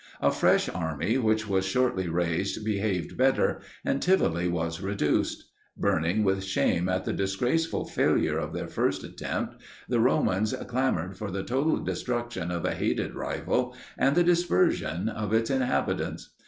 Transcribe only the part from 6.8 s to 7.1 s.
at